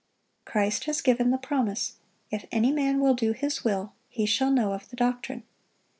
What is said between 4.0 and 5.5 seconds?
he shall know of the doctrine."